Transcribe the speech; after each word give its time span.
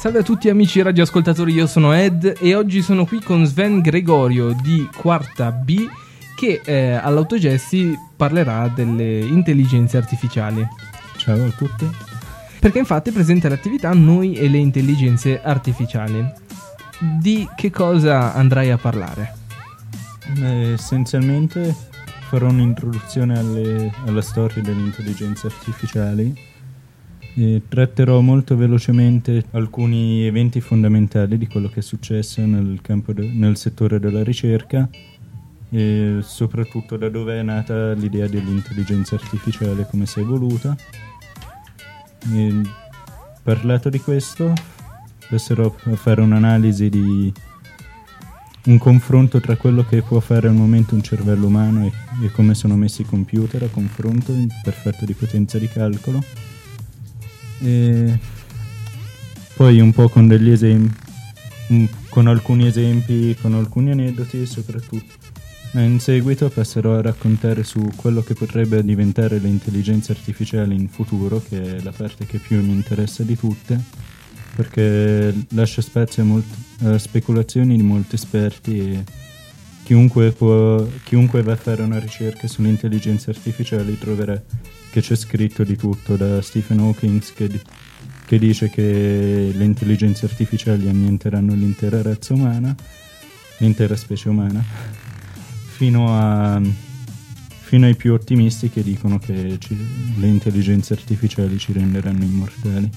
Salve 0.00 0.20
a 0.20 0.22
tutti 0.22 0.48
amici 0.48 0.80
radioascoltatori, 0.80 1.52
io 1.52 1.66
sono 1.66 1.92
Ed 1.92 2.38
e 2.40 2.54
oggi 2.54 2.80
sono 2.80 3.04
qui 3.04 3.20
con 3.20 3.44
Sven 3.44 3.80
Gregorio 3.80 4.56
di 4.62 4.88
Quarta 4.96 5.52
B 5.52 5.86
che 6.34 6.62
eh, 6.64 6.92
all'Autogessi 6.92 7.94
parlerà 8.16 8.66
delle 8.68 9.18
intelligenze 9.18 9.98
artificiali. 9.98 10.66
Ciao 11.18 11.44
a 11.44 11.50
tutti. 11.50 11.86
Perché 12.60 12.78
infatti 12.78 13.10
presenta 13.10 13.50
l'attività 13.50 13.92
Noi 13.92 14.32
e 14.32 14.48
le 14.48 14.56
intelligenze 14.56 15.38
artificiali. 15.42 16.26
Di 17.20 17.46
che 17.54 17.70
cosa 17.70 18.32
andrai 18.32 18.70
a 18.70 18.78
parlare? 18.78 19.34
Eh, 20.34 20.72
essenzialmente 20.72 21.76
farò 22.30 22.48
un'introduzione 22.48 23.38
alle, 23.38 23.92
alla 24.06 24.22
storia 24.22 24.62
delle 24.62 24.80
intelligenze 24.80 25.48
artificiali 25.48 26.48
e 27.40 27.62
tratterò 27.66 28.20
molto 28.20 28.54
velocemente 28.54 29.44
alcuni 29.52 30.26
eventi 30.26 30.60
fondamentali 30.60 31.38
di 31.38 31.46
quello 31.46 31.68
che 31.68 31.80
è 31.80 31.82
successo 31.82 32.44
nel, 32.44 32.78
de- 32.82 33.30
nel 33.32 33.56
settore 33.56 33.98
della 33.98 34.22
ricerca 34.22 34.86
e 35.70 36.18
soprattutto 36.20 36.98
da 36.98 37.08
dove 37.08 37.40
è 37.40 37.42
nata 37.42 37.92
l'idea 37.92 38.26
dell'intelligenza 38.26 39.14
artificiale, 39.14 39.86
come 39.88 40.04
si 40.04 40.18
è 40.18 40.22
evoluta. 40.22 40.76
E 42.30 42.60
parlato 43.42 43.88
di 43.88 44.00
questo, 44.00 44.52
passerò 45.30 45.74
a 45.84 45.96
fare 45.96 46.20
un'analisi 46.20 46.90
di 46.90 47.32
un 48.66 48.76
confronto 48.76 49.40
tra 49.40 49.56
quello 49.56 49.86
che 49.86 50.02
può 50.02 50.20
fare 50.20 50.46
al 50.46 50.54
momento 50.54 50.94
un 50.94 51.02
cervello 51.02 51.46
umano 51.46 51.86
e, 51.86 51.92
e 52.22 52.30
come 52.32 52.54
sono 52.54 52.76
messi 52.76 53.00
i 53.00 53.06
computer 53.06 53.62
a 53.62 53.68
confronto 53.68 54.32
in 54.32 54.48
perfetto 54.62 55.06
di 55.06 55.14
potenza 55.14 55.56
di 55.56 55.68
calcolo 55.68 56.22
e 57.62 58.18
poi 59.54 59.80
un 59.80 59.92
po' 59.92 60.08
con 60.08 60.26
degli 60.26 60.50
esempi, 60.50 61.88
con 62.08 62.26
alcuni 62.26 62.66
esempi, 62.66 63.36
con 63.40 63.54
alcuni 63.54 63.90
aneddoti 63.90 64.46
soprattutto. 64.46 65.28
Ma 65.72 65.82
in 65.82 66.00
seguito 66.00 66.48
passerò 66.48 66.96
a 66.96 67.02
raccontare 67.02 67.62
su 67.62 67.80
quello 67.94 68.22
che 68.22 68.34
potrebbe 68.34 68.82
diventare 68.82 69.38
l'intelligenza 69.38 70.12
artificiale 70.12 70.74
in 70.74 70.88
futuro, 70.88 71.40
che 71.48 71.76
è 71.76 71.80
la 71.82 71.92
parte 71.92 72.26
che 72.26 72.38
più 72.38 72.60
mi 72.60 72.72
interessa 72.72 73.22
di 73.22 73.36
tutte, 73.36 73.80
perché 74.56 75.32
lascia 75.50 75.80
spazio 75.80 76.22
a, 76.24 76.26
molt- 76.26 76.82
a 76.82 76.98
speculazioni 76.98 77.76
di 77.76 77.82
molti 77.82 78.16
esperti 78.16 78.78
e 78.78 79.04
chiunque, 79.90 80.30
può, 80.30 80.86
chiunque 81.02 81.42
va 81.42 81.54
a 81.54 81.56
fare 81.56 81.82
una 81.82 81.98
ricerca 81.98 82.46
sull'intelligenza 82.46 83.32
artificiale 83.32 83.98
troverà 83.98 84.40
che 84.88 85.00
c'è 85.00 85.16
scritto 85.16 85.64
di 85.64 85.74
tutto, 85.74 86.14
da 86.14 86.40
Stephen 86.42 86.78
Hawking 86.78 87.20
che, 87.34 87.60
che 88.24 88.38
dice 88.38 88.70
che 88.70 89.50
le 89.52 89.64
intelligenze 89.64 90.26
artificiali 90.26 90.88
annienteranno 90.88 91.54
l'intera 91.54 92.02
razza 92.02 92.34
umana, 92.34 92.72
l'intera 93.58 93.96
specie 93.96 94.28
umana, 94.28 94.62
fino, 94.62 96.16
a, 96.16 96.62
fino 97.58 97.86
ai 97.86 97.96
più 97.96 98.12
ottimisti 98.12 98.70
che 98.70 98.84
dicono 98.84 99.18
che 99.18 99.56
ci, 99.58 99.76
le 100.20 100.26
intelligenze 100.28 100.92
artificiali 100.92 101.58
ci 101.58 101.72
renderanno 101.72 102.22
immortali. 102.22 102.88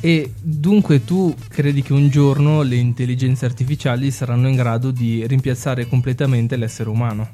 E 0.00 0.32
dunque 0.40 1.04
tu 1.04 1.34
credi 1.48 1.82
che 1.82 1.92
un 1.92 2.08
giorno 2.08 2.62
le 2.62 2.76
intelligenze 2.76 3.44
artificiali 3.44 4.10
saranno 4.10 4.48
in 4.48 4.54
grado 4.54 4.90
di 4.90 5.26
rimpiazzare 5.26 5.86
completamente 5.88 6.56
l'essere 6.56 6.90
umano? 6.90 7.28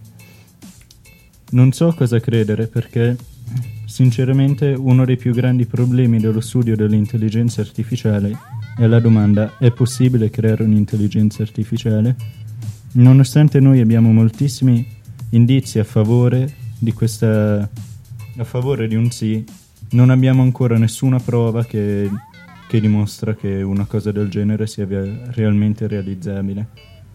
Non 1.51 1.73
so 1.73 1.93
cosa 1.93 2.19
credere 2.19 2.67
perché, 2.67 3.17
sinceramente, 3.85 4.73
uno 4.73 5.05
dei 5.05 5.17
più 5.17 5.35
grandi 5.35 5.67
problemi 5.67 6.19
dello 6.19 6.41
studio 6.41 6.77
dell'intelligenza 6.77 7.61
artificiale 7.61 8.39
è 8.79 8.87
la 8.87 9.01
domanda 9.01 9.59
è 9.59 9.71
possibile 9.71 10.31
creare 10.31 10.63
un'intelligenza 10.63 11.43
artificiale? 11.43 12.17
Nonostante 12.93 13.61
noi 13.61 13.81
abbiamo 13.81 14.13
moltissimi 14.13 14.87
indizi 15.31 15.79
a 15.79 15.85
favore 15.85 16.55
di 16.79 16.93
questa 16.93 17.69
a 18.37 18.45
favore 18.45 18.89
di 18.89 18.95
un 18.95 19.11
sì, 19.11 19.45
non 19.91 20.09
abbiamo 20.09 20.43
ancora 20.43 20.79
nessuna 20.79 21.19
prova 21.19 21.65
che, 21.65 22.09
che 22.73 22.81
dimostra 22.81 23.35
che 23.35 23.61
una 23.61 23.85
cosa 23.85 24.13
del 24.13 24.31
genere 24.31 24.67
sia 24.67 24.87
realmente 24.87 25.87
realizzabile. 25.87 26.69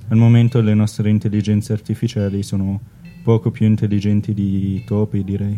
Al 0.09 0.18
momento 0.18 0.62
le 0.62 0.75
nostre 0.75 1.09
intelligenze 1.09 1.73
artificiali 1.73 2.44
sono 2.44 2.79
poco 3.23 3.50
più 3.50 3.66
intelligenti 3.66 4.35
di 4.35 4.84
topi, 4.85 5.23
direi. 5.23 5.57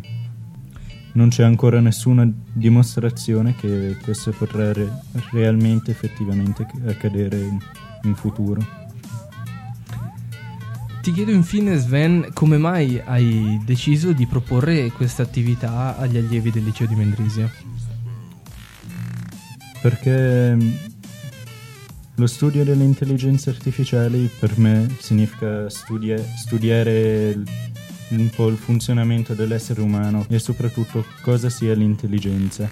Non 1.15 1.27
c'è 1.27 1.43
ancora 1.43 1.81
nessuna 1.81 2.25
dimostrazione 2.53 3.55
che 3.55 3.97
questo 4.01 4.31
potrà 4.31 4.71
re- 4.71 4.89
realmente, 5.31 5.91
effettivamente 5.91 6.65
accadere 6.85 7.37
in, 7.37 7.59
in 8.03 8.15
futuro. 8.15 8.65
Ti 11.01 11.11
chiedo 11.11 11.31
infine, 11.31 11.75
Sven, 11.75 12.29
come 12.31 12.57
mai 12.57 13.01
hai 13.03 13.61
deciso 13.65 14.13
di 14.13 14.25
proporre 14.27 14.91
questa 14.91 15.23
attività 15.23 15.97
agli 15.97 16.15
allievi 16.15 16.51
del 16.51 16.63
liceo 16.63 16.87
di 16.87 16.95
Mendrisio? 16.95 17.78
Perché 19.81 20.57
lo 22.15 22.27
studio 22.27 22.63
delle 22.65 22.83
intelligenze 22.83 23.49
artificiali 23.49 24.29
per 24.39 24.57
me 24.57 24.93
significa 24.99 25.69
studia- 25.69 26.21
studiare 26.37 27.37
un 28.09 28.29
po' 28.35 28.47
il 28.47 28.57
funzionamento 28.57 29.33
dell'essere 29.33 29.81
umano 29.81 30.25
e 30.29 30.39
soprattutto 30.39 31.05
cosa 31.21 31.49
sia 31.49 31.73
l'intelligenza. 31.73 32.69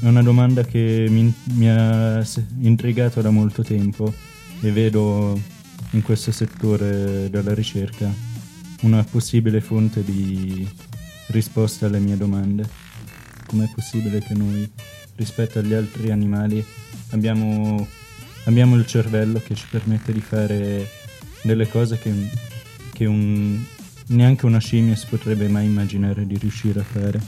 È 0.00 0.06
una 0.06 0.22
domanda 0.22 0.62
che 0.64 1.06
mi, 1.08 1.32
mi 1.54 1.68
ha 1.68 2.24
intrigato 2.60 3.20
da 3.20 3.30
molto 3.30 3.62
tempo 3.62 4.12
e 4.60 4.70
vedo 4.70 5.40
in 5.90 6.02
questo 6.02 6.32
settore 6.32 7.30
della 7.30 7.54
ricerca 7.54 8.12
una 8.82 9.02
possibile 9.02 9.60
fonte 9.60 10.04
di 10.04 10.68
risposta 11.28 11.86
alle 11.86 12.00
mie 12.00 12.16
domande. 12.16 12.68
Com'è 13.46 13.70
possibile 13.74 14.20
che 14.20 14.34
noi, 14.34 14.70
rispetto 15.16 15.58
agli 15.58 15.74
altri 15.74 16.10
animali, 16.10 16.64
abbiamo 17.10 17.86
abbiamo 18.44 18.76
il 18.76 18.86
cervello 18.86 19.40
che 19.40 19.54
ci 19.54 19.66
permette 19.70 20.12
di 20.12 20.20
fare 20.20 20.88
delle 21.42 21.68
cose 21.68 21.98
che, 21.98 22.12
che 22.92 23.06
un, 23.06 23.62
neanche 24.08 24.46
una 24.46 24.58
scimmia 24.58 24.96
si 24.96 25.06
potrebbe 25.08 25.48
mai 25.48 25.66
immaginare 25.66 26.26
di 26.26 26.36
riuscire 26.38 26.80
a 26.80 26.84
fare. 26.84 27.20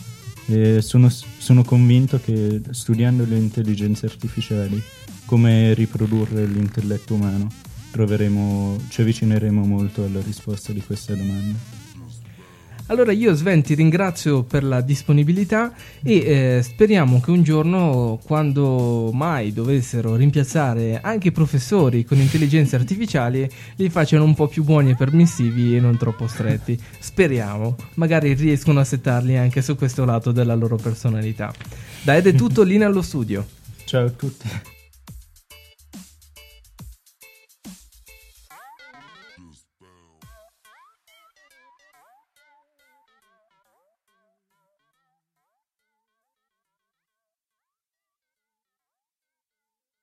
E 0.49 0.81
sono, 0.81 1.09
sono 1.09 1.65
convinto 1.65 2.21
che 2.21 2.61
studiando 2.71 3.25
le 3.25 3.37
intelligenze 3.37 4.07
artificiali, 4.07 4.81
come 5.25 5.75
riprodurre 5.75 6.47
l'intelletto 6.47 7.15
umano, 7.15 7.51
ci 8.89 9.01
avvicineremo 9.01 9.65
molto 9.65 10.05
alla 10.05 10.21
risposta 10.21 10.73
di 10.73 10.83
questa 10.83 11.15
domanda. 11.15 11.86
Allora 12.89 13.11
io 13.11 13.35
Sven 13.35 13.63
ti 13.63 13.75
ringrazio 13.75 14.45
per 14.45 14.63
la 14.63 14.81
disponibilità 14.81 15.73
e 16.05 16.17
eh, 16.19 16.63
speriamo 16.63 17.21
che 17.21 17.33
un 17.33 17.43
giorno 17.43 18.21
quando 18.25 19.11
mai 19.13 19.53
dovessero 19.53 20.15
rimpiazzare 20.15 21.01
anche 21.03 21.29
i 21.29 21.33
professori 21.33 22.05
con 22.05 22.19
intelligenze 22.19 22.77
artificiali 22.77 23.49
li 23.77 23.91
facciano 23.91 24.23
un 24.23 24.35
po' 24.35 24.47
più 24.47 24.63
buoni 24.63 24.91
e 24.91 24.95
permissivi 24.95 25.77
e 25.77 25.81
non 25.81 25.97
troppo 25.97 26.29
stretti. 26.29 26.81
Speriamo, 27.01 27.75
magari 27.95 28.35
riescono 28.35 28.79
a 28.79 28.85
settarli 28.85 29.37
anche 29.37 29.63
su 29.63 29.75
questo 29.75 30.05
lato 30.05 30.31
della 30.31 30.55
loro 30.55 30.77
personalità. 30.77 31.53
Dai 32.03 32.19
ed 32.19 32.29
è 32.29 32.35
tutto, 32.35 32.63
linea 32.63 32.87
allo 32.87 33.03
studio. 33.03 33.45
Ciao 33.85 34.07
a 34.07 34.11
tutti. 34.11 34.75